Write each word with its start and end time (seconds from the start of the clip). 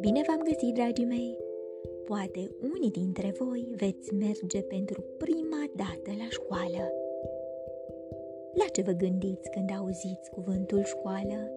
Bine 0.00 0.22
v-am 0.26 0.42
găsit, 0.44 0.74
dragii 0.74 1.04
mei! 1.04 1.38
Poate 2.04 2.50
unii 2.72 2.90
dintre 2.90 3.34
voi 3.38 3.68
veți 3.76 4.14
merge 4.14 4.62
pentru 4.62 5.04
prima 5.18 5.70
dată 5.76 6.10
la 6.18 6.28
școală. 6.30 6.92
La 8.52 8.64
ce 8.72 8.82
vă 8.82 8.90
gândiți 8.90 9.50
când 9.50 9.70
auziți 9.78 10.30
cuvântul 10.30 10.84
școală? 10.84 11.50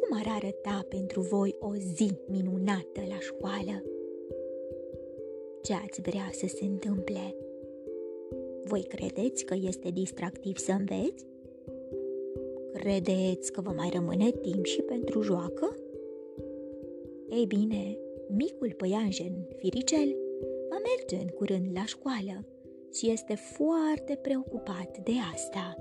Cum 0.00 0.18
ar 0.18 0.26
arăta 0.28 0.86
pentru 0.88 1.20
voi 1.20 1.56
o 1.58 1.74
zi 1.74 2.10
minunată 2.28 3.00
la 3.08 3.18
școală? 3.18 3.82
Ce 5.62 5.72
ați 5.72 6.00
vrea 6.00 6.28
să 6.32 6.46
se 6.46 6.64
întâmple? 6.64 7.34
Voi 8.64 8.82
credeți 8.82 9.44
că 9.44 9.54
este 9.54 9.90
distractiv 9.90 10.56
să 10.56 10.72
înveți? 10.72 11.26
Credeți 12.78 13.52
că 13.52 13.60
vă 13.60 13.72
mai 13.76 13.90
rămâne 13.92 14.30
timp 14.30 14.64
și 14.64 14.82
pentru 14.82 15.20
joacă? 15.20 15.76
Ei 17.28 17.46
bine, 17.46 17.98
micul 18.28 18.72
păianjen 18.76 19.48
Firicel 19.56 20.16
va 20.68 20.76
merge 20.90 21.16
în 21.22 21.28
curând 21.28 21.66
la 21.74 21.84
școală 21.84 22.46
și 22.92 23.10
este 23.10 23.34
foarte 23.34 24.18
preocupat 24.22 24.98
de 24.98 25.12
asta. 25.32 25.76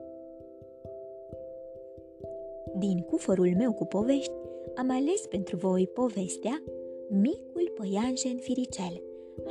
Din 2.78 3.00
cufărul 3.00 3.54
meu 3.58 3.74
cu 3.74 3.86
povești 3.86 4.34
am 4.76 4.90
ales 4.91 5.26
pentru 5.30 5.55
voi 5.55 5.88
povestea 5.88 6.64
Micul 7.10 7.74
păianjen 7.76 8.38
Firicel. 8.38 9.04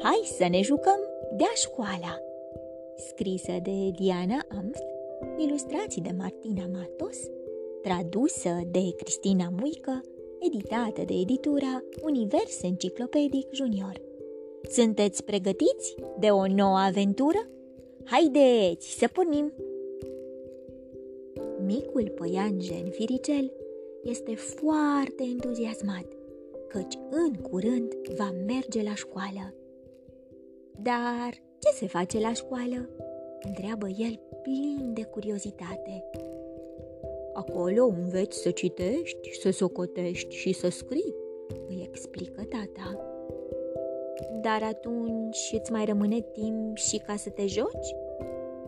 Hai 0.02 0.20
să 0.24 0.46
ne 0.50 0.60
jucăm 0.62 0.98
de-a 1.36 1.54
școala! 1.54 2.20
Scrisă 2.96 3.52
de 3.62 3.90
Diana 3.90 4.40
Amft, 4.48 4.84
ilustrații 5.36 6.02
de 6.02 6.14
Martina 6.16 6.66
Matos, 6.72 7.18
tradusă 7.84 8.60
de 8.70 8.94
Cristina 8.96 9.52
Muică, 9.60 10.00
editată 10.38 11.02
de 11.06 11.14
editura 11.14 11.82
Univers 12.02 12.62
Enciclopedic 12.62 13.46
Junior. 13.52 14.00
Sunteți 14.70 15.24
pregătiți 15.24 15.94
de 16.18 16.26
o 16.26 16.46
nouă 16.46 16.78
aventură? 16.78 17.48
Haideți 18.04 18.98
să 18.98 19.08
pornim! 19.12 19.52
Micul 21.64 22.12
păianjen 22.14 22.90
Firicel 22.90 23.52
este 24.02 24.34
foarte 24.34 25.22
entuziasmat, 25.22 26.06
căci 26.68 26.98
în 27.10 27.34
curând 27.34 27.92
va 28.16 28.34
merge 28.46 28.82
la 28.82 28.94
școală. 28.94 29.54
Dar 30.82 31.30
ce 31.58 31.68
se 31.74 31.86
face 31.86 32.20
la 32.20 32.32
școală? 32.32 32.88
Întreabă 33.40 33.86
el 33.88 34.20
plin 34.42 34.90
de 34.94 35.02
curiozitate. 35.02 36.04
Acolo 37.34 37.84
înveți 37.84 38.38
să 38.38 38.50
citești, 38.50 39.40
să 39.40 39.50
socotești 39.50 40.34
și 40.34 40.52
să 40.52 40.68
scrii, 40.68 41.14
îi 41.68 41.88
explică 41.88 42.42
tata. 42.48 42.98
Dar 44.40 44.62
atunci 44.62 45.54
îți 45.60 45.72
mai 45.72 45.84
rămâne 45.84 46.20
timp 46.20 46.76
și 46.76 47.02
ca 47.06 47.16
să 47.16 47.30
te 47.30 47.46
joci? 47.46 47.94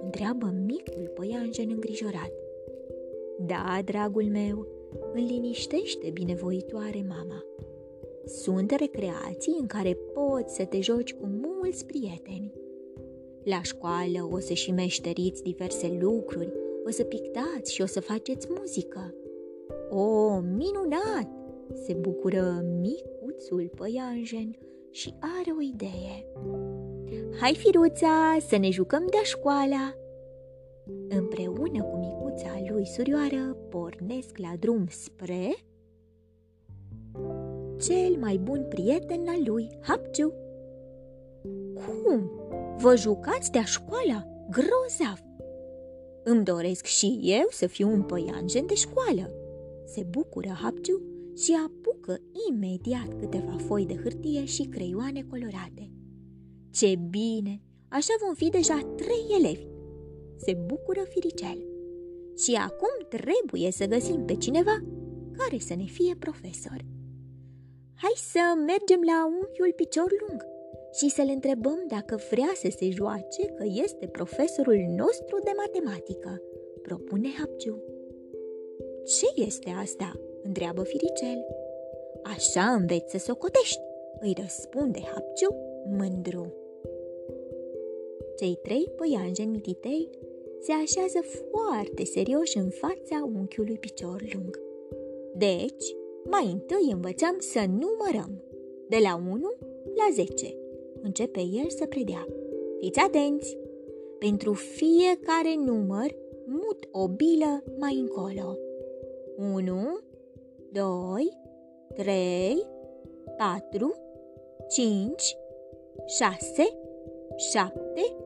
Întreabă 0.03 0.55
micul 0.67 1.11
păianjen 1.15 1.71
îngrijorat. 1.71 2.33
Da, 3.39 3.79
dragul 3.85 4.25
meu, 4.25 4.67
îl 5.13 5.23
liniștește 5.23 6.11
binevoitoare 6.11 7.05
mama. 7.09 7.45
Sunt 8.25 8.71
recreații 8.71 9.57
în 9.61 9.67
care 9.67 9.99
poți 10.15 10.55
să 10.55 10.65
te 10.65 10.81
joci 10.81 11.15
cu 11.15 11.27
mulți 11.27 11.87
prieteni. 11.87 12.53
La 13.43 13.63
școală 13.63 14.29
o 14.31 14.39
să 14.39 14.53
și 14.53 14.73
meșteriți 14.73 15.43
diverse 15.43 15.99
lucruri, 16.01 16.53
o 16.87 16.91
să 16.91 17.05
pictați 17.05 17.73
și 17.73 17.83
o 17.83 17.87
să 17.87 18.01
faceți 18.01 18.47
muzică. 18.59 19.15
O, 19.91 20.39
minunat! 20.41 21.29
Se 21.85 21.93
bucură 21.93 22.65
micuțul 22.81 23.71
păianjen 23.75 24.57
și 24.91 25.15
are 25.39 25.51
o 25.59 25.61
idee. 25.61 26.27
Hai, 27.41 27.55
firuța, 27.55 28.37
să 28.49 28.57
ne 28.57 28.71
jucăm 28.71 29.07
de 29.11 29.23
școala! 29.23 29.95
Împreună 31.09 31.83
cu 31.83 31.97
micuța 31.97 32.59
lui 32.71 32.87
surioară 32.87 33.57
pornesc 33.69 34.39
la 34.39 34.53
drum 34.59 34.87
spre 34.89 35.55
cel 37.81 38.17
mai 38.21 38.37
bun 38.37 38.67
prieten 38.69 39.29
al 39.29 39.43
lui, 39.45 39.69
Hapciu. 39.81 40.33
Cum? 41.75 42.31
Vă 42.79 42.97
jucați 42.97 43.51
de 43.53 43.63
școala? 43.65 44.27
Grozav! 44.51 45.26
Îmi 46.29 46.45
doresc 46.45 46.85
și 46.85 47.19
eu 47.23 47.47
să 47.51 47.67
fiu 47.67 47.89
un 47.89 48.03
păianjen 48.03 48.67
de 48.67 48.75
școală. 48.75 49.31
Se 49.85 50.07
bucură 50.11 50.49
Hapciu 50.49 51.03
și 51.37 51.55
apucă 51.67 52.21
imediat 52.51 53.19
câteva 53.19 53.57
foi 53.67 53.87
de 53.87 53.95
hârtie 53.95 54.45
și 54.45 54.63
creioane 54.63 55.23
colorate. 55.23 55.91
Ce 56.71 56.95
bine! 57.11 57.61
Așa 57.89 58.15
vom 58.25 58.35
fi 58.35 58.49
deja 58.49 58.95
trei 58.97 59.37
elevi. 59.39 59.67
Se 60.37 60.57
bucură 60.67 61.01
Firicel. 61.09 61.67
Și 62.37 62.53
acum 62.55 63.07
trebuie 63.09 63.71
să 63.71 63.87
găsim 63.87 64.25
pe 64.25 64.35
cineva 64.35 64.83
care 65.37 65.59
să 65.59 65.75
ne 65.75 65.85
fie 65.85 66.15
profesor. 66.19 66.85
Hai 67.95 68.15
să 68.17 68.41
mergem 68.67 69.01
la 69.07 69.27
unchiul 69.27 69.73
picior 69.77 70.11
lung 70.21 70.56
și 70.97 71.09
să-l 71.09 71.31
întrebăm 71.35 71.85
dacă 71.89 72.21
vrea 72.31 72.53
să 72.55 72.69
se 72.79 72.91
joace 72.91 73.45
că 73.47 73.65
este 73.85 74.07
profesorul 74.07 74.85
nostru 74.97 75.39
de 75.45 75.51
matematică, 75.57 76.43
propune 76.83 77.29
Hapciu. 77.39 77.83
Ce 79.05 79.43
este 79.43 79.71
asta? 79.81 80.21
întreabă 80.43 80.83
Firicel. 80.83 81.47
Așa 82.23 82.63
înveți 82.63 83.11
să 83.11 83.19
socotești, 83.19 83.81
îi 84.21 84.35
răspunde 84.41 85.01
Hapciu 85.01 85.49
mândru. 85.99 86.55
Cei 88.39 88.59
trei 88.63 88.93
păianjeni 88.97 89.51
mititei 89.51 90.11
se 90.61 90.73
așează 90.73 91.21
foarte 91.51 92.05
serioși 92.05 92.59
în 92.59 92.69
fața 92.69 93.31
unchiului 93.37 93.79
picior 93.79 94.23
lung. 94.35 94.61
Deci, 95.35 95.97
mai 96.31 96.51
întâi 96.53 96.91
învățăm 96.93 97.37
să 97.39 97.59
numărăm, 97.59 98.43
de 98.89 98.97
la 99.03 99.23
1 99.31 99.53
la 99.95 100.09
10. 100.13 100.66
Începe 101.07 101.41
el 101.41 101.69
să 101.69 101.87
predea. 101.87 102.27
Fiți 102.79 102.99
atenți! 102.99 103.59
Pentru 104.19 104.53
fiecare 104.53 105.55
număr, 105.65 106.15
mut 106.47 106.89
o 106.93 107.09
bilă 107.09 107.65
mai 107.79 107.99
încolo. 107.99 108.57
1, 109.37 109.99
2, 110.73 110.85
3, 111.95 112.67
4, 113.37 113.95
5, 114.69 115.37
6, 116.07 116.79
7, 117.37 118.17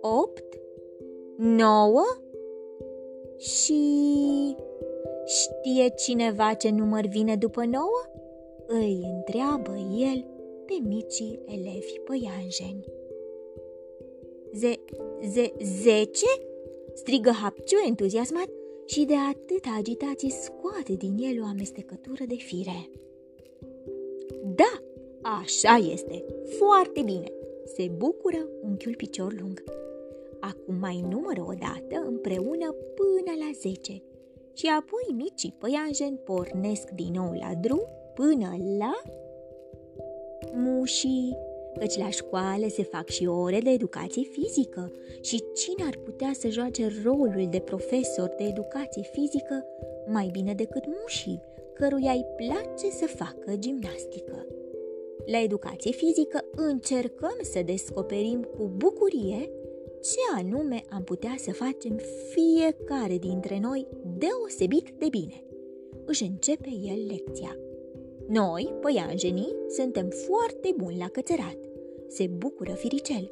8, 0.00 0.44
9 1.36 2.00
și... 3.36 3.82
Știe 5.24 5.88
cineva 5.88 6.54
ce 6.54 6.70
număr 6.70 7.06
vine 7.06 7.36
după 7.36 7.64
9? 7.64 7.86
Îi 8.66 9.00
întreabă 9.14 9.76
el 9.98 10.24
pe 10.68 10.88
micii 10.88 11.40
elevi 11.46 11.98
păianjeni. 12.04 12.84
Ze, 14.52 14.80
ze, 15.28 15.52
zece? 15.82 16.32
strigă 16.94 17.30
Hapciu 17.30 17.76
entuziasmat 17.86 18.48
și 18.86 19.04
de 19.04 19.14
atâta 19.14 19.74
agitație 19.78 20.30
scoate 20.30 20.92
din 20.92 21.16
el 21.18 21.42
o 21.42 21.44
amestecătură 21.44 22.24
de 22.26 22.34
fire. 22.34 22.90
Da, 24.44 24.72
așa 25.22 25.74
este, 25.92 26.24
foarte 26.58 27.02
bine, 27.02 27.32
se 27.64 27.90
bucură 27.96 28.48
unchiul 28.62 28.94
picior 28.96 29.34
lung. 29.40 29.64
Acum 30.40 30.74
mai 30.74 31.04
numără 31.08 31.44
o 31.48 31.52
dată 31.52 32.06
împreună 32.06 32.74
până 32.94 33.32
la 33.38 33.50
zece 33.60 34.02
și 34.52 34.66
apoi 34.66 35.16
micii 35.16 35.54
păianjeni 35.58 36.20
pornesc 36.24 36.90
din 36.90 37.12
nou 37.12 37.32
la 37.32 37.54
drum 37.60 37.82
până 38.14 38.56
la 38.78 39.02
mușii, 40.52 41.36
căci 41.78 41.96
la 41.98 42.10
școală 42.10 42.66
se 42.68 42.82
fac 42.82 43.08
și 43.08 43.26
ore 43.26 43.60
de 43.60 43.70
educație 43.70 44.22
fizică 44.22 44.92
și 45.20 45.42
cine 45.54 45.86
ar 45.86 45.96
putea 46.04 46.30
să 46.38 46.48
joace 46.48 46.92
rolul 47.04 47.46
de 47.50 47.58
profesor 47.58 48.34
de 48.36 48.44
educație 48.44 49.02
fizică 49.12 49.64
mai 50.06 50.28
bine 50.32 50.54
decât 50.54 50.84
mușii, 51.00 51.42
căruia 51.74 52.12
îi 52.12 52.26
place 52.36 52.90
să 52.90 53.06
facă 53.06 53.56
gimnastică. 53.58 54.46
La 55.26 55.42
educație 55.42 55.90
fizică 55.90 56.44
încercăm 56.56 57.36
să 57.42 57.62
descoperim 57.64 58.42
cu 58.42 58.70
bucurie 58.76 59.50
ce 60.02 60.38
anume 60.38 60.82
am 60.90 61.02
putea 61.02 61.34
să 61.38 61.52
facem 61.52 62.00
fiecare 62.30 63.16
dintre 63.16 63.58
noi 63.62 63.86
deosebit 64.18 64.90
de 64.98 65.06
bine. 65.10 65.42
Își 66.04 66.22
începe 66.22 66.68
el 66.68 67.06
lecția. 67.06 67.56
Noi, 68.28 68.74
păianjenii, 68.80 69.56
suntem 69.68 70.08
foarte 70.08 70.74
buni 70.76 70.98
la 70.98 71.08
cățărat. 71.08 71.56
Se 72.08 72.26
bucură 72.26 72.72
firicel. 72.72 73.30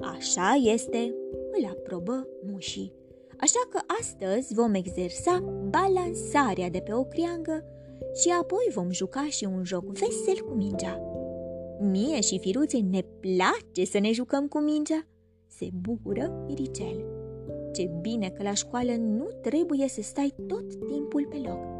Așa 0.00 0.60
este, 0.64 1.14
îl 1.58 1.66
aprobă 1.70 2.28
mușii. 2.50 2.92
Așa 3.40 3.68
că 3.70 3.78
astăzi 4.00 4.54
vom 4.54 4.74
exersa 4.74 5.44
balansarea 5.70 6.70
de 6.70 6.78
pe 6.78 6.92
o 6.92 7.04
criangă 7.04 7.64
și 8.14 8.34
apoi 8.40 8.70
vom 8.74 8.90
juca 8.90 9.26
și 9.28 9.44
un 9.44 9.64
joc 9.64 9.84
vesel 9.84 10.44
cu 10.48 10.54
mingea. 10.54 11.00
Mie 11.80 12.20
și 12.20 12.38
firuței 12.38 12.86
ne 12.90 13.00
place 13.20 13.84
să 13.84 13.98
ne 13.98 14.12
jucăm 14.12 14.48
cu 14.48 14.58
mingea, 14.58 15.06
se 15.46 15.68
bucură 15.80 16.44
Firicel. 16.46 17.04
Ce 17.72 17.90
bine 18.00 18.30
că 18.30 18.42
la 18.42 18.54
școală 18.54 18.92
nu 18.92 19.28
trebuie 19.42 19.88
să 19.88 20.02
stai 20.02 20.34
tot 20.46 20.86
timpul 20.86 21.26
pe 21.26 21.36
loc. 21.36 21.75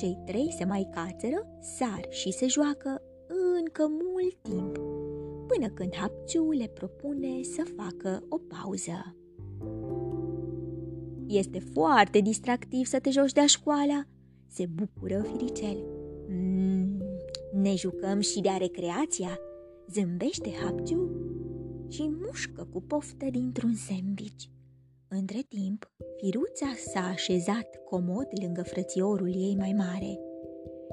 Cei 0.00 0.18
trei 0.24 0.54
se 0.56 0.64
mai 0.64 0.88
cațără, 0.90 1.46
sar 1.60 2.06
și 2.08 2.32
se 2.32 2.46
joacă 2.46 3.02
încă 3.58 3.86
mult 3.88 4.42
timp, 4.42 4.76
până 5.46 5.68
când 5.74 5.94
Hapciu 5.94 6.50
le 6.50 6.66
propune 6.66 7.42
să 7.42 7.62
facă 7.76 8.24
o 8.28 8.38
pauză. 8.38 9.16
Este 11.26 11.58
foarte 11.58 12.20
distractiv 12.20 12.86
să 12.86 12.98
te 13.00 13.10
joci 13.10 13.32
de 13.32 13.46
școala, 13.46 14.04
se 14.46 14.66
bucură 14.66 15.22
Firicel. 15.22 15.84
Mm, 16.28 17.02
ne 17.52 17.74
jucăm 17.74 18.20
și 18.20 18.40
de-a 18.40 18.56
recreația, 18.56 19.38
zâmbește 19.90 20.50
Hapciu 20.50 21.10
și 21.88 22.10
mușcă 22.26 22.68
cu 22.72 22.82
poftă 22.82 23.26
dintr-un 23.30 23.74
sandwich. 23.74 24.44
Între 25.18 25.40
timp, 25.48 25.90
Firuța 26.16 26.72
s-a 26.76 27.00
așezat 27.12 27.68
comod 27.84 28.28
lângă 28.42 28.62
frățiorul 28.62 29.34
ei 29.34 29.54
mai 29.58 29.74
mare. 29.76 30.20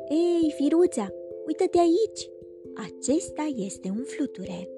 Ei, 0.10 0.54
Firuța, 0.56 1.14
uită-te 1.48 1.78
aici! 1.78 2.30
Acesta 2.76 3.46
este 3.56 3.90
un 3.90 4.04
fluture. 4.04 4.70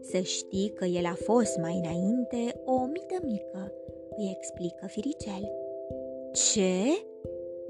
Să 0.00 0.18
știi 0.18 0.72
că 0.72 0.84
el 0.84 1.04
a 1.04 1.14
fost 1.14 1.58
mai 1.58 1.80
înainte 1.84 2.62
o 2.64 2.86
mită 2.86 3.18
mică, 3.24 3.72
îi 4.16 4.36
explică 4.36 4.86
Firicel. 4.86 5.52
Ce? 6.32 7.06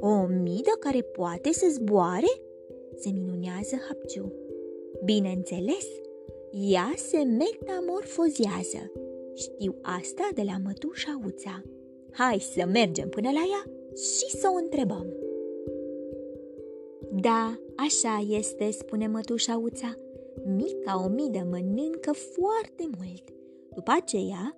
O 0.01 0.27
midă 0.27 0.75
care 0.81 1.01
poate 1.01 1.53
să 1.53 1.67
zboare? 1.71 2.33
Se 2.97 3.11
minunează 3.11 3.77
Hapciu. 3.89 4.33
Bineînțeles, 5.05 5.87
ea 6.51 6.93
se 6.97 7.19
metamorfozează. 7.19 9.02
Știu 9.35 9.75
asta 9.83 10.29
de 10.35 10.43
la 10.43 10.57
mătușa 10.65 11.21
Uța. 11.25 11.63
Hai 12.13 12.39
să 12.39 12.67
mergem 12.67 13.09
până 13.09 13.31
la 13.31 13.43
ea 13.53 13.73
și 13.95 14.37
să 14.37 14.49
o 14.55 14.57
întrebăm. 14.57 15.07
Da, 17.11 17.59
așa 17.77 18.27
este, 18.29 18.71
spune 18.71 19.07
mătușa 19.07 19.61
Uța. 19.63 19.95
Mica 20.45 21.03
omidă 21.05 21.47
mănâncă 21.51 22.13
foarte 22.13 22.91
mult. 22.99 23.25
După 23.75 23.93
aceea, 24.03 24.57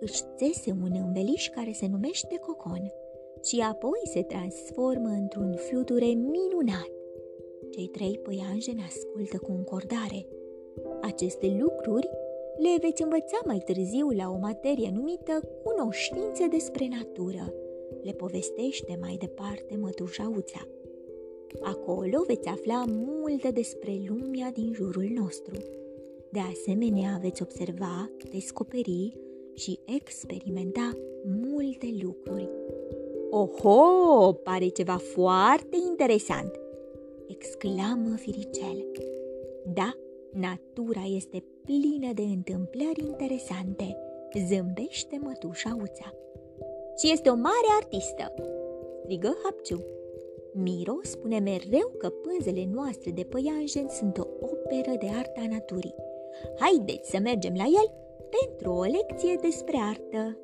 își 0.00 0.22
țese 0.36 0.70
un 0.82 1.02
înveliș 1.04 1.48
care 1.48 1.72
se 1.72 1.86
numește 1.86 2.36
cocon 2.36 2.92
și 3.44 3.64
apoi 3.70 4.00
se 4.12 4.22
transformă 4.22 5.08
într-un 5.08 5.54
fluture 5.56 6.06
minunat. 6.06 6.90
Cei 7.70 7.86
trei 7.86 8.18
păianjeni 8.18 8.84
ascultă 8.86 9.38
cu 9.38 9.52
încordare. 9.52 10.26
Aceste 11.00 11.56
lucruri 11.60 12.08
le 12.58 12.78
veți 12.80 13.02
învăța 13.02 13.38
mai 13.44 13.58
târziu 13.64 14.08
la 14.10 14.30
o 14.30 14.38
materie 14.38 14.90
numită 14.94 15.40
cunoștințe 15.64 16.46
despre 16.50 16.88
natură. 16.90 17.54
Le 18.02 18.12
povestește 18.12 18.98
mai 19.00 19.16
departe 19.18 19.76
mătușa 19.80 20.32
Uța. 20.36 20.66
Acolo 21.62 22.22
veți 22.26 22.48
afla 22.48 22.84
multe 22.86 23.50
despre 23.50 23.92
lumea 24.06 24.50
din 24.50 24.72
jurul 24.72 25.08
nostru. 25.14 25.54
De 26.30 26.38
asemenea, 26.38 27.18
veți 27.22 27.42
observa, 27.42 28.10
descoperi 28.30 29.16
și 29.54 29.78
experimenta 29.96 30.96
multe 31.24 31.86
lucruri. 32.02 32.50
Oho, 33.30 34.32
pare 34.32 34.68
ceva 34.68 34.96
foarte 34.96 35.76
interesant! 35.88 36.60
exclamă 37.26 38.16
Firicel. 38.16 38.86
Da, 39.74 39.96
natura 40.36 41.04
este 41.16 41.44
plină 41.64 42.12
de 42.12 42.22
întâmplări 42.22 43.00
interesante, 43.00 43.96
zâmbește 44.48 45.18
mătușa 45.22 45.76
Uța. 45.82 46.14
Și 46.98 47.12
este 47.12 47.28
o 47.28 47.34
mare 47.34 47.70
artistă, 47.80 48.34
strigă 49.02 49.36
Hapciu. 49.42 49.84
Miro 50.52 50.98
spune 51.02 51.38
mereu 51.38 51.92
că 51.98 52.08
pânzele 52.08 52.68
noastre 52.72 53.10
de 53.10 53.22
păianjen 53.22 53.88
sunt 53.88 54.18
o 54.18 54.26
operă 54.40 54.96
de 54.98 55.06
artă 55.18 55.40
a 55.40 55.48
naturii. 55.50 55.94
Haideți 56.58 57.10
să 57.10 57.18
mergem 57.18 57.54
la 57.56 57.64
el 57.64 57.92
pentru 58.36 58.72
o 58.72 58.82
lecție 58.82 59.38
despre 59.40 59.76
artă. 59.90 60.38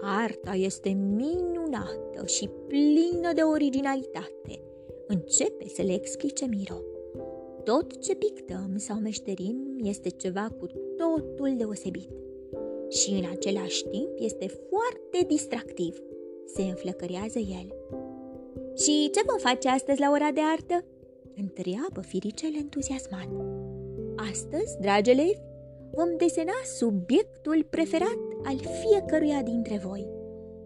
Arta 0.00 0.52
este 0.54 0.88
minunată 0.88 2.26
și 2.26 2.48
plină 2.66 3.32
de 3.34 3.42
originalitate. 3.42 4.62
Începe 5.06 5.68
să 5.68 5.82
le 5.82 5.92
explice 5.92 6.46
Miro. 6.46 6.93
Tot 7.64 8.02
ce 8.02 8.14
pictăm 8.14 8.76
sau 8.76 8.96
meșterim 8.96 9.76
este 9.82 10.08
ceva 10.08 10.48
cu 10.58 10.66
totul 10.96 11.54
deosebit. 11.56 12.10
Și 12.88 13.10
în 13.10 13.24
același 13.30 13.84
timp 13.84 14.10
este 14.18 14.46
foarte 14.46 15.26
distractiv. 15.26 16.02
Se 16.54 16.62
înflăcărează 16.62 17.38
el. 17.38 17.74
Și 18.76 19.10
ce 19.10 19.20
vom 19.26 19.38
face 19.38 19.68
astăzi 19.68 20.00
la 20.00 20.10
ora 20.10 20.30
de 20.30 20.40
artă? 20.52 20.84
Întreabă 21.36 22.00
firicel 22.00 22.54
entuziasmat. 22.58 23.28
Astăzi, 24.30 24.78
dragi 24.80 25.10
elevi, 25.10 25.40
vom 25.92 26.16
desena 26.16 26.58
subiectul 26.78 27.66
preferat 27.70 28.18
al 28.44 28.56
fiecăruia 28.56 29.42
dintre 29.42 29.80
voi. 29.84 30.08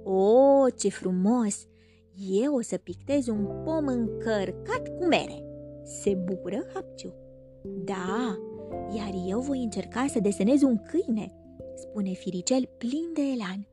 O, 0.04 0.70
ce 0.76 0.88
frumos! 0.88 1.66
Eu 2.30 2.54
o 2.54 2.60
să 2.60 2.76
pictez 2.76 3.26
un 3.26 3.46
pom 3.64 3.86
încărcat 3.86 4.88
cu 4.98 5.04
mere. 5.04 5.47
Se 5.88 6.14
bucură 6.14 6.66
Hapciu. 6.74 7.14
Da, 7.84 8.38
iar 8.96 9.14
eu 9.28 9.40
voi 9.40 9.62
încerca 9.62 10.06
să 10.06 10.20
desenez 10.20 10.62
un 10.62 10.76
câine, 10.76 11.32
spune 11.74 12.12
Firicel 12.12 12.68
plin 12.78 13.12
de 13.14 13.20
elan. 13.20 13.66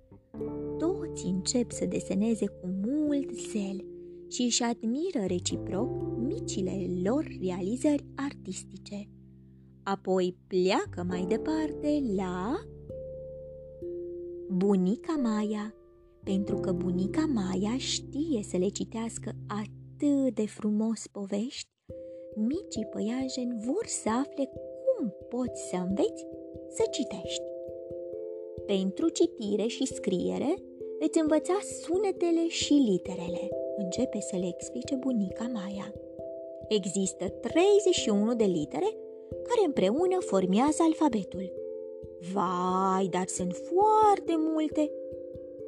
Toți 0.77 1.25
încep 1.25 1.71
să 1.71 1.85
deseneze 1.85 2.45
cu 2.45 2.67
mult 2.85 3.31
zel 3.31 3.85
și 4.29 4.41
își 4.41 4.63
admiră 4.63 5.25
reciproc 5.27 6.17
micile 6.17 6.85
lor 7.03 7.27
realizări 7.41 8.05
artistice. 8.15 9.09
Apoi 9.83 10.37
pleacă 10.47 11.03
mai 11.07 11.25
departe 11.27 12.03
la 12.15 12.55
bunica 14.49 15.15
Maia, 15.21 15.73
pentru 16.23 16.55
că 16.55 16.71
bunica 16.71 17.25
Maia 17.25 17.77
știe 17.77 18.43
să 18.43 18.57
le 18.57 18.67
citească 18.67 19.31
atât 19.47 20.35
de 20.35 20.45
frumos 20.45 21.07
povești, 21.07 21.74
micii 22.35 22.85
păianjeni 22.85 23.57
vor 23.65 23.85
să 23.85 24.09
afle 24.09 24.51
cum 24.53 25.15
poți 25.29 25.69
să 25.69 25.75
înveți 25.75 26.27
să 26.69 26.83
citești. 26.91 27.43
Pentru 28.65 29.09
citire 29.09 29.67
și 29.67 29.85
scriere 29.85 30.55
veți 30.99 31.19
învăța 31.19 31.57
sunetele 31.81 32.47
și 32.47 32.73
literele. 32.73 33.49
Începe 33.77 34.19
să 34.19 34.35
le 34.35 34.47
explice 34.47 34.95
bunica 34.95 35.49
Maia. 35.53 35.93
Există 36.67 37.25
31 37.27 38.35
de 38.35 38.43
litere 38.43 38.97
care 39.29 39.65
împreună 39.65 40.17
formează 40.19 40.83
alfabetul. 40.83 41.53
Vai, 42.33 43.07
dar 43.07 43.27
sunt 43.27 43.53
foarte 43.53 44.33
multe! 44.37 44.91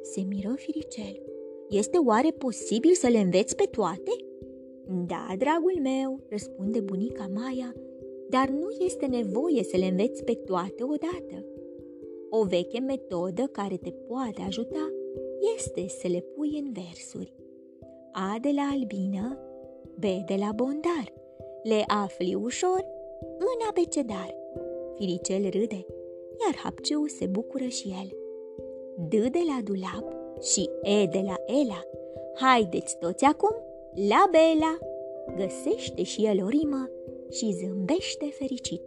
Se 0.02 0.20
miră 0.20 0.54
Firicel. 0.56 1.22
Este 1.68 1.98
oare 1.98 2.30
posibil 2.30 2.94
să 2.94 3.08
le 3.08 3.18
înveți 3.18 3.56
pe 3.56 3.64
toate? 3.70 4.27
Da, 4.90 5.26
dragul 5.38 5.78
meu, 5.82 6.20
răspunde 6.28 6.80
bunica 6.80 7.26
Maia, 7.34 7.74
dar 8.28 8.48
nu 8.48 8.68
este 8.84 9.06
nevoie 9.06 9.62
să 9.62 9.76
le 9.76 9.86
înveți 9.86 10.24
pe 10.24 10.34
toate 10.34 10.82
odată. 10.82 11.44
O 12.30 12.44
veche 12.44 12.78
metodă 12.78 13.42
care 13.42 13.76
te 13.76 13.90
poate 13.90 14.42
ajuta 14.46 14.92
este 15.56 15.88
să 15.88 16.08
le 16.08 16.20
pui 16.20 16.58
în 16.58 16.72
versuri. 16.72 17.34
A 18.12 18.36
de 18.40 18.50
la 18.54 18.68
albină, 18.72 19.38
B 19.98 20.02
de 20.02 20.34
la 20.38 20.52
bondar. 20.54 21.12
Le 21.62 21.84
afli 21.86 22.34
ușor 22.34 22.84
în 23.38 23.66
abecedar. 23.68 24.34
Firicel 24.94 25.42
râde, 25.42 25.86
iar 26.46 26.56
Hapciu 26.62 27.06
se 27.06 27.26
bucură 27.26 27.64
și 27.64 27.88
el. 27.88 28.16
D 29.08 29.10
de 29.10 29.40
la 29.46 29.60
dulap 29.64 30.16
și 30.42 30.70
E 30.82 31.06
de 31.06 31.20
la 31.24 31.36
Ela. 31.46 31.82
Haideți 32.34 32.98
toți 32.98 33.24
acum 33.24 33.67
la 34.06 34.28
Bela! 34.30 34.78
Găsește 35.36 36.02
și 36.02 36.24
el 36.26 36.44
o 36.44 36.48
rimă 36.48 36.90
și 37.30 37.52
zâmbește 37.52 38.26
fericit. 38.30 38.82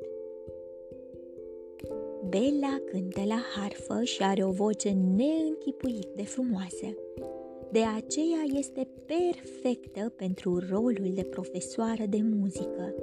Bella 2.30 2.82
cântă 2.86 3.22
la 3.28 3.40
harfă 3.56 4.04
și 4.04 4.24
are 4.24 4.44
o 4.46 4.52
voce 4.52 4.90
neînchipuit 4.90 6.08
de 6.16 6.24
frumoasă. 6.24 6.88
De 7.72 7.80
aceea 7.80 8.44
este 8.58 8.88
perfectă 9.06 10.14
pentru 10.16 10.64
rolul 10.70 11.12
de 11.14 11.24
profesoară 11.24 12.04
de 12.10 12.20
muzică. 12.22 12.96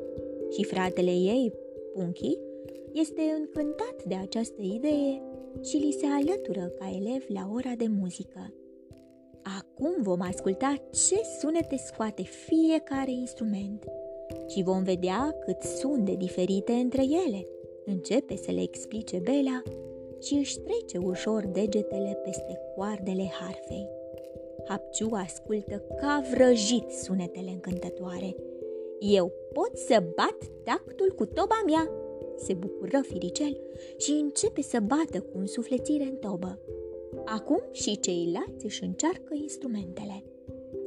Și 0.51 0.65
fratele 0.65 1.11
ei, 1.11 1.53
Punky, 1.95 2.39
este 2.93 3.23
încântat 3.39 4.05
de 4.07 4.15
această 4.15 4.63
idee 4.63 5.23
și 5.63 5.77
li 5.77 5.97
se 5.99 6.07
alătură 6.07 6.73
ca 6.79 6.91
elev 6.97 7.25
la 7.29 7.51
ora 7.55 7.73
de 7.77 7.87
muzică. 8.01 8.53
Acum 9.57 10.03
vom 10.03 10.21
asculta 10.21 10.75
ce 10.91 11.21
sunete 11.39 11.77
scoate 11.77 12.23
fiecare 12.23 13.11
instrument 13.11 13.85
și 14.47 14.63
vom 14.63 14.83
vedea 14.83 15.37
cât 15.45 15.61
sunt 15.61 16.05
de 16.05 16.15
diferite 16.15 16.73
între 16.73 17.03
ele. 17.03 17.47
Începe 17.85 18.37
să 18.37 18.51
le 18.51 18.63
explice 18.63 19.19
Bela 19.19 19.63
și 20.21 20.35
își 20.35 20.59
trece 20.59 20.99
ușor 20.99 21.47
degetele 21.47 22.21
peste 22.25 22.61
coardele 22.75 23.31
harfei. 23.41 23.89
Hapciu 24.69 25.09
ascultă 25.13 25.83
ca 26.01 26.23
vrăjit 26.33 26.91
sunetele 26.91 27.51
încântătoare. 27.51 28.37
Eu 28.99 29.33
pot 29.53 29.77
să 29.77 30.03
bat 30.15 30.39
tactul 30.65 31.13
cu 31.17 31.27
toba 31.27 31.63
mea, 31.67 31.91
se 32.37 32.55
bucură 32.55 33.01
Firicel 33.03 33.61
și 33.97 34.11
începe 34.11 34.63
să 34.63 34.79
bată 34.81 35.21
cu 35.21 35.39
însuflețire 35.39 36.05
în 36.05 36.17
tobă. 36.17 36.59
Acum 37.35 37.63
și 37.73 38.01
ceilalți 38.01 38.65
își 38.65 38.85
încearcă 38.85 39.35
instrumentele. 39.35 40.25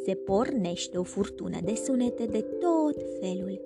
Se 0.05 0.13
pornește 0.15 0.97
o 0.97 1.03
furtună 1.03 1.57
de 1.63 1.75
sunete 1.75 2.25
de 2.25 2.41
tot 2.41 2.95
felul 3.19 3.61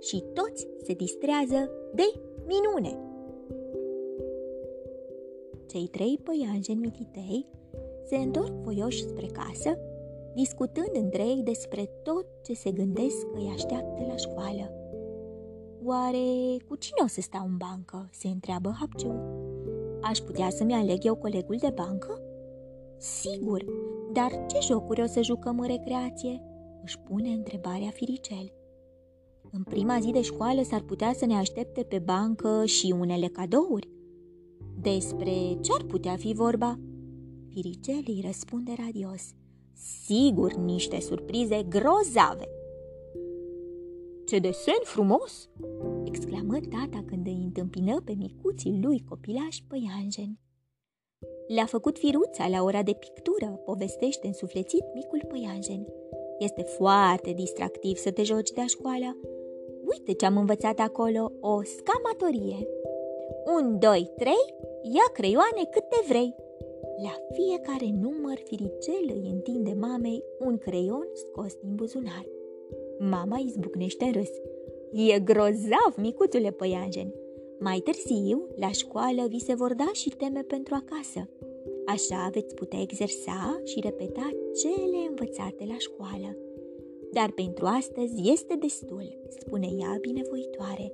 și 0.00 0.24
toți 0.32 0.66
se 0.82 0.92
distrează 0.92 1.70
de 1.94 2.02
minune. 2.46 2.98
Cei 5.66 5.86
trei 5.86 6.20
păianjeni 6.22 6.80
mititei 6.80 7.46
se 8.04 8.16
întorc 8.16 8.52
voioși 8.52 9.02
spre 9.02 9.26
casă, 9.26 9.78
discutând 10.34 10.90
între 10.92 11.22
ei 11.22 11.42
despre 11.44 11.90
tot 12.02 12.26
ce 12.44 12.54
se 12.54 12.70
gândesc 12.70 13.30
că 13.32 13.38
îi 13.38 13.52
așteaptă 13.54 14.04
la 14.08 14.16
școală. 14.16 14.72
Oare 15.84 16.56
cu 16.68 16.76
cine 16.76 17.00
o 17.04 17.06
să 17.06 17.20
stau 17.20 17.46
în 17.46 17.56
bancă? 17.56 18.08
se 18.12 18.28
întreabă 18.28 18.74
Hapciu. 18.80 19.43
Aș 20.08 20.18
putea 20.18 20.50
să-mi 20.50 20.74
aleg 20.74 21.04
eu 21.04 21.14
colegul 21.14 21.56
de 21.56 21.72
bancă? 21.74 22.20
Sigur, 22.98 23.64
dar 24.12 24.30
ce 24.46 24.58
jocuri 24.60 25.02
o 25.02 25.06
să 25.06 25.22
jucăm 25.22 25.60
în 25.60 25.66
recreație? 25.66 26.42
își 26.82 26.98
pune 26.98 27.28
întrebarea 27.28 27.90
Firicel. 27.90 28.52
În 29.50 29.62
prima 29.62 29.98
zi 30.00 30.10
de 30.10 30.22
școală 30.22 30.62
s-ar 30.62 30.80
putea 30.80 31.12
să 31.12 31.26
ne 31.26 31.34
aștepte 31.34 31.82
pe 31.82 31.98
bancă 31.98 32.64
și 32.64 32.94
unele 32.98 33.26
cadouri. 33.26 33.88
Despre 34.80 35.32
ce 35.60 35.70
ar 35.78 35.84
putea 35.84 36.16
fi 36.16 36.32
vorba? 36.32 36.78
Firicel 37.48 38.02
îi 38.06 38.22
răspunde 38.26 38.72
radios. 38.84 39.22
Sigur, 40.04 40.54
niște 40.54 41.00
surprize 41.00 41.62
grozave. 41.68 42.48
Ce 44.26 44.38
desen 44.38 44.80
frumos! 44.82 45.48
exclamă 46.04 46.58
tata 46.58 47.04
când 47.06 47.26
îi 47.26 47.42
întâmpină 47.44 48.00
pe 48.04 48.12
micuții 48.18 48.78
lui 48.82 49.04
copilași 49.08 49.64
păianjeni. 49.68 50.40
Le-a 51.46 51.66
făcut 51.66 51.98
firuța 51.98 52.48
la 52.48 52.62
ora 52.62 52.82
de 52.82 52.92
pictură, 52.92 53.46
povestește 53.64 54.26
însuflețit 54.26 54.84
micul 54.94 55.24
păianjen. 55.28 55.86
Este 56.38 56.62
foarte 56.62 57.32
distractiv 57.32 57.96
să 57.96 58.10
te 58.10 58.22
joci 58.22 58.50
de-a 58.50 58.66
școală. 58.66 59.16
Uite 59.90 60.12
ce 60.12 60.26
am 60.26 60.36
învățat 60.36 60.78
acolo, 60.78 61.32
o 61.40 61.62
scamatorie. 61.62 62.68
Un, 63.56 63.78
doi, 63.78 64.10
trei, 64.16 64.44
ia 64.82 65.06
creioane 65.12 65.64
câte 65.70 66.00
vrei. 66.08 66.34
La 67.02 67.14
fiecare 67.32 67.90
număr 68.00 68.38
firicel 68.44 69.04
îi 69.06 69.30
întinde 69.32 69.72
mamei 69.72 70.24
un 70.38 70.58
creion 70.58 71.08
scos 71.14 71.54
din 71.54 71.74
buzunar. 71.74 72.33
Mama 72.98 73.38
izbucnește 73.38 74.04
în 74.04 74.12
râs. 74.12 74.30
E 74.92 75.20
grozav, 75.20 75.92
micuțule 75.96 76.50
păianjen. 76.50 77.12
Mai 77.58 77.78
târziu, 77.78 78.48
la 78.56 78.70
școală, 78.70 79.26
vi 79.28 79.38
se 79.38 79.54
vor 79.54 79.74
da 79.74 79.90
și 79.92 80.08
teme 80.08 80.42
pentru 80.42 80.74
acasă. 80.74 81.28
Așa 81.86 82.28
veți 82.32 82.54
putea 82.54 82.80
exersa 82.80 83.60
și 83.64 83.80
repeta 83.80 84.30
cele 84.60 85.06
învățate 85.08 85.64
la 85.66 85.78
școală. 85.78 86.36
Dar 87.12 87.30
pentru 87.30 87.66
astăzi 87.66 88.30
este 88.32 88.54
destul, 88.54 89.18
spune 89.28 89.66
ea 89.80 89.98
binevoitoare. 90.00 90.92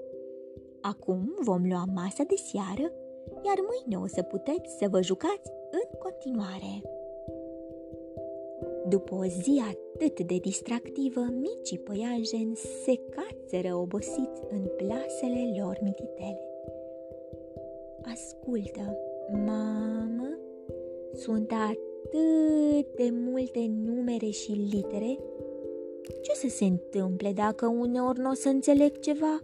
Acum 0.80 1.34
vom 1.40 1.62
lua 1.68 1.84
masa 1.94 2.22
de 2.22 2.34
seară, 2.50 2.92
iar 3.46 3.58
mâine 3.70 4.04
o 4.04 4.06
să 4.06 4.22
puteți 4.22 4.76
să 4.78 4.86
vă 4.90 5.02
jucați 5.02 5.50
în 5.70 5.98
continuare. 6.04 6.82
După 8.88 9.14
o 9.14 9.24
zi 9.24 9.62
atât 9.68 9.89
de 10.08 10.38
distractivă, 10.38 11.20
micii 11.20 11.78
păianjeni 11.78 12.56
se 12.56 13.00
cațără 13.10 13.74
obosiți 13.74 14.40
în 14.50 14.62
plasele 14.76 15.60
lor 15.60 15.78
mititele. 15.82 16.40
Ascultă, 18.02 18.96
mamă, 19.32 20.38
sunt 21.14 21.50
atât 21.52 22.96
de 22.96 23.10
multe 23.12 23.70
numere 23.84 24.26
și 24.26 24.52
litere. 24.52 25.18
Ce 26.22 26.32
să 26.34 26.48
se 26.48 26.64
întâmple 26.64 27.32
dacă 27.32 27.66
uneori 27.66 28.18
nu 28.18 28.30
o 28.30 28.34
să 28.34 28.48
înțeleg 28.48 28.98
ceva? 28.98 29.40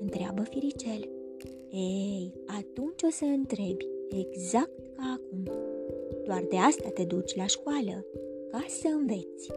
Întreabă 0.00 0.42
Firicel. 0.42 1.08
Ei, 1.70 2.32
atunci 2.46 3.02
o 3.02 3.10
să 3.10 3.24
întrebi, 3.24 3.88
exact 4.08 4.78
ca 4.96 5.18
acum. 5.18 5.42
Doar 6.24 6.44
de 6.48 6.56
asta 6.56 6.88
te 6.88 7.04
duci 7.04 7.36
la 7.36 7.46
școală, 7.46 8.06
ca 8.50 8.64
să 8.68 8.88
înveți. 8.88 9.50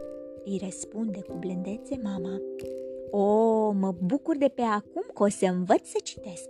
Îi 0.44 0.60
răspunde 0.64 1.20
cu 1.20 1.36
blândețe 1.40 2.00
mama. 2.02 2.40
O, 3.10 3.70
mă 3.70 3.94
bucur 4.04 4.36
de 4.36 4.48
pe 4.54 4.62
acum 4.62 5.04
că 5.14 5.22
o 5.22 5.28
să 5.28 5.46
învăț 5.46 5.86
să 5.86 5.98
citesc 6.02 6.48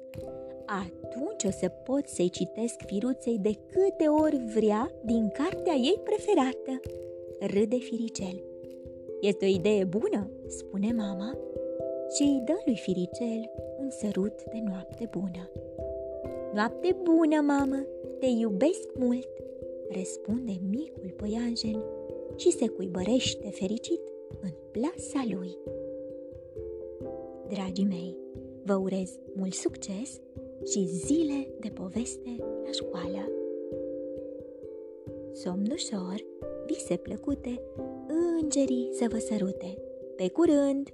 atunci 0.66 1.44
o 1.44 1.50
să 1.50 1.68
pot 1.68 2.06
să-i 2.06 2.28
citesc 2.28 2.74
firuței 2.86 3.38
de 3.38 3.58
câte 3.66 4.08
ori 4.08 4.36
vrea 4.54 4.90
din 5.04 5.28
cartea 5.28 5.74
ei 5.74 6.00
preferată. 6.04 6.80
Râde 7.40 7.76
Firicel. 7.76 8.42
Este 9.20 9.44
o 9.44 9.48
idee 9.48 9.84
bună, 9.84 10.30
spune 10.46 10.92
mama 10.96 11.38
și 12.14 12.22
îi 12.22 12.42
dă 12.44 12.62
lui 12.64 12.76
Firicel 12.76 13.50
un 13.78 13.90
sărut 13.90 14.42
de 14.44 14.62
noapte 14.64 15.08
bună. 15.10 15.50
Noapte 16.54 16.96
bună, 17.02 17.40
mamă, 17.40 17.86
te 18.18 18.26
iubesc 18.26 18.88
mult, 18.98 19.28
răspunde 19.90 20.52
micul 20.70 21.14
păianjen 21.16 21.82
și 22.36 22.50
se 22.50 22.68
cuibărește 22.68 23.48
fericit 23.50 24.00
în 24.40 24.50
plasa 24.70 25.24
lui. 25.30 25.58
Dragii 27.48 27.84
mei, 27.84 28.16
vă 28.64 28.74
urez 28.74 29.18
mult 29.34 29.52
succes 29.52 30.20
și 30.70 30.86
zile 30.86 31.54
de 31.60 31.68
poveste 31.68 32.36
la 32.38 32.70
școală. 32.70 33.30
Somn 35.32 35.70
ușor, 35.72 36.24
vise 36.66 36.96
plăcute, 36.96 37.62
îngerii 38.40 38.88
să 38.92 39.06
vă 39.10 39.18
sărute. 39.18 39.82
Pe 40.16 40.28
curând! 40.28 40.88